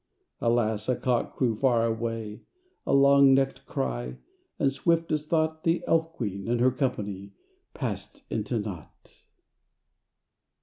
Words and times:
Alas! 0.39 0.89
a 0.89 0.95
cock 0.95 1.35
crew 1.35 1.55
far 1.55 1.85
away, 1.85 2.41
A 2.87 2.91
long 2.95 3.35
necked 3.35 3.67
cry; 3.67 4.17
and, 4.57 4.73
swift 4.73 5.11
as 5.11 5.27
thought, 5.27 5.63
The 5.63 5.83
Elf 5.85 6.13
Queen 6.13 6.47
and 6.47 6.59
her 6.59 6.71
company 6.71 7.33
Passed 7.75 8.23
into 8.31 8.57
naught. 8.57 9.13